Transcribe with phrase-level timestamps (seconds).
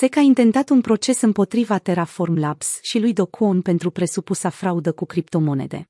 [0.00, 4.92] SEC a intentat un proces împotriva Terraform Labs și lui Do Kwon pentru presupusa fraudă
[4.92, 5.88] cu criptomonede.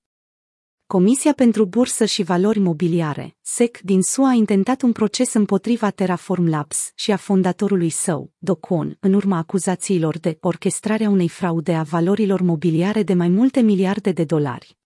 [0.87, 6.49] Comisia pentru Bursă și Valori Mobiliare, SEC din SUA a intentat un proces împotriva Terraform
[6.49, 11.83] Labs și a fondatorului său, Do Kwon, în urma acuzațiilor de orchestrarea unei fraude a
[11.83, 14.79] valorilor mobiliare de mai multe miliarde de dolari.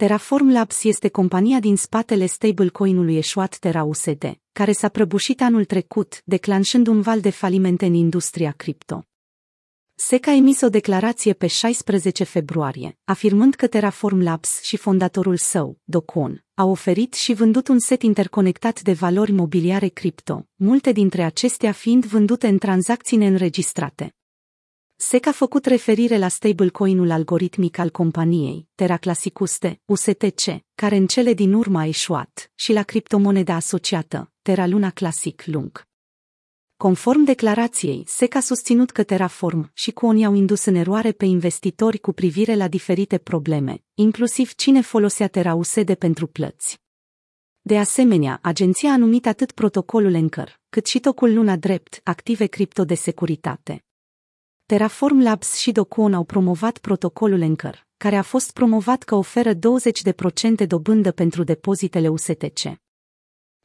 [0.00, 6.22] Terraform Labs este compania din spatele stablecoin-ului eșuat Terra USD, care s-a prăbușit anul trecut,
[6.24, 9.04] declanșând un val de falimente în industria cripto.
[9.94, 15.78] SEC a emis o declarație pe 16 februarie, afirmând că Terraform Labs și fondatorul său,
[15.84, 21.72] Docon, au oferit și vândut un set interconectat de valori mobiliare cripto, multe dintre acestea
[21.72, 24.14] fiind vândute în tranzacții neînregistrate.
[25.02, 30.42] SEC a făcut referire la stablecoin-ul algoritmic al companiei, Terra Classicuste, USTC,
[30.74, 35.88] care în cele din urmă a eșuat, și la criptomoneda asociată, Terra Luna Classic Lung.
[36.76, 41.98] Conform declarației, SEC a susținut că Terraform și Cooni au indus în eroare pe investitori
[41.98, 46.80] cu privire la diferite probleme, inclusiv cine folosea Terra USD pentru plăți.
[47.60, 52.84] De asemenea, agenția a numit atât protocolul Anchor, cât și tocul Luna Drept, active cripto
[52.84, 53.84] de securitate.
[54.70, 59.58] Terraform Labs și Docon au promovat protocolul Anchor, care a fost promovat că oferă 20%
[60.66, 62.80] dobândă pentru depozitele USTC.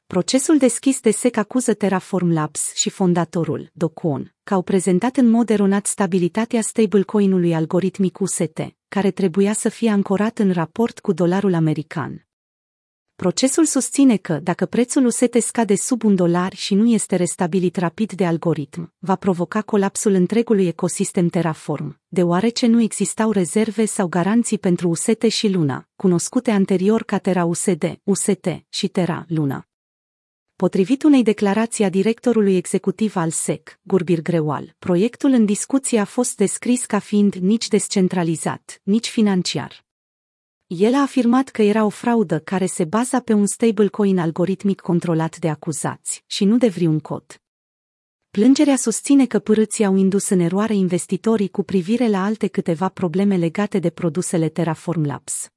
[0.05, 5.49] Procesul deschis de SEC acuză Terraform Labs și fondatorul, Docon, că au prezentat în mod
[5.49, 12.24] eronat stabilitatea stablecoin-ului algoritmic UST, care trebuia să fie ancorat în raport cu dolarul american.
[13.15, 18.11] Procesul susține că, dacă prețul UST scade sub un dolar și nu este restabilit rapid
[18.11, 24.89] de algoritm, va provoca colapsul întregului ecosistem Terraform, deoarece nu existau rezerve sau garanții pentru
[24.89, 29.67] UST și Luna, cunoscute anterior ca Terra USD, UST și Terra Luna.
[30.55, 36.37] Potrivit unei declarații a directorului executiv al SEC, Gurbir Grewal, proiectul în discuție a fost
[36.37, 39.84] descris ca fiind nici descentralizat, nici financiar.
[40.67, 45.37] El a afirmat că era o fraudă care se baza pe un stablecoin algoritmic controlat
[45.37, 47.41] de acuzați și nu de vreun cod.
[48.31, 53.37] Plângerea susține că părâții au indus în eroare investitorii cu privire la alte câteva probleme
[53.37, 55.49] legate de produsele Terraform Labs.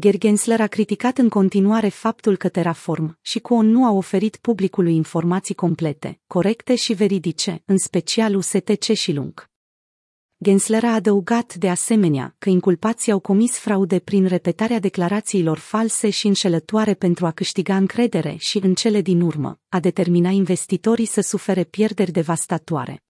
[0.00, 5.54] Gergensler a criticat în continuare faptul că Terraform și Coon nu au oferit publicului informații
[5.54, 9.50] complete, corecte și veridice, în special USTC și Lung.
[10.42, 16.26] Gensler a adăugat de asemenea că inculpații au comis fraude prin repetarea declarațiilor false și
[16.26, 21.64] înșelătoare pentru a câștiga încredere și, în cele din urmă, a determina investitorii să sufere
[21.64, 23.02] pierderi devastatoare.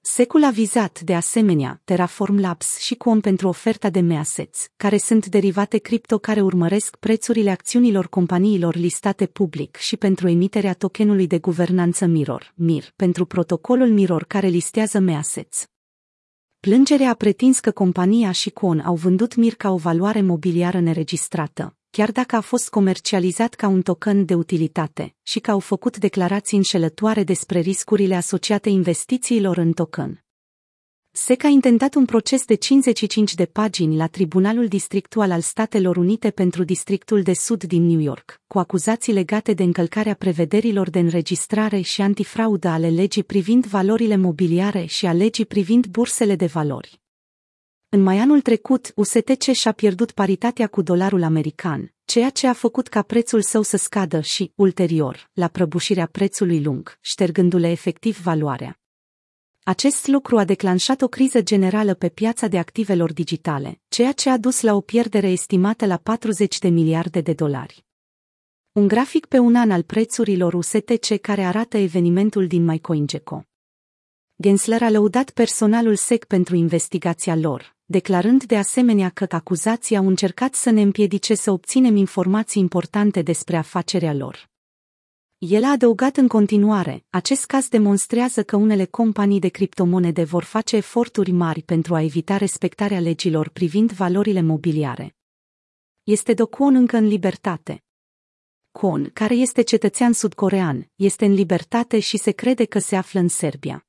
[0.00, 5.26] Secul a vizat, de asemenea, Terraform Labs și Quom pentru oferta de measets, care sunt
[5.26, 12.06] derivate cripto care urmăresc prețurile acțiunilor companiilor listate public și pentru emiterea tokenului de guvernanță
[12.06, 15.66] Mirror, MIR, pentru protocolul Mirror care listează measets.
[16.68, 21.76] Plângerea a pretins că compania și Con au vândut Mir ca o valoare mobiliară neregistrată,
[21.90, 26.56] chiar dacă a fost comercializat ca un token de utilitate, și că au făcut declarații
[26.56, 30.24] înșelătoare despre riscurile asociate investițiilor în token.
[31.14, 36.30] SEC a intentat un proces de 55 de pagini la Tribunalul Districtual al Statelor Unite
[36.30, 41.80] pentru Districtul de Sud din New York, cu acuzații legate de încălcarea prevederilor de înregistrare
[41.80, 47.00] și antifraudă ale legii privind valorile mobiliare și a legii privind bursele de valori.
[47.88, 52.88] În mai anul trecut, USTC și-a pierdut paritatea cu dolarul american, ceea ce a făcut
[52.88, 58.81] ca prețul său să scadă și, ulterior, la prăbușirea prețului lung, ștergându-le efectiv valoarea.
[59.64, 64.36] Acest lucru a declanșat o criză generală pe piața de activelor digitale, ceea ce a
[64.36, 67.84] dus la o pierdere estimată la 40 de miliarde de dolari.
[68.72, 73.44] Un grafic pe un an al prețurilor USTC care arată evenimentul din MyCoinGecko.
[74.42, 80.54] Gensler a lăudat personalul SEC pentru investigația lor, declarând de asemenea că acuzații au încercat
[80.54, 84.51] să ne împiedice să obținem informații importante despre afacerea lor.
[85.44, 90.76] El a adăugat în continuare, acest caz demonstrează că unele companii de criptomonede vor face
[90.76, 95.16] eforturi mari pentru a evita respectarea legilor privind valorile mobiliare.
[96.02, 97.84] Este Do Kwon încă în libertate.
[98.70, 103.28] Kwon, care este cetățean sudcorean, este în libertate și se crede că se află în
[103.28, 103.86] Serbia.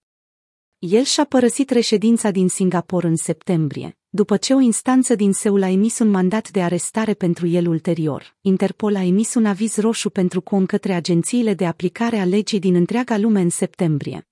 [0.77, 5.69] El și-a părăsit reședința din Singapore în septembrie, după ce o instanță din Seul a
[5.69, 8.36] emis un mandat de arestare pentru el ulterior.
[8.42, 12.75] Interpol a emis un aviz roșu pentru Con către agențiile de aplicare a legii din
[12.75, 14.27] întreaga lume în septembrie.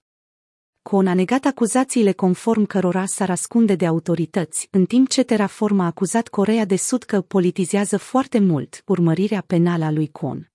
[0.82, 5.86] Con a negat acuzațiile conform cărora s-ar ascunde de autorități, în timp ce Terraform a
[5.86, 10.51] acuzat Corea de Sud că politizează foarte mult urmărirea penală a lui Con.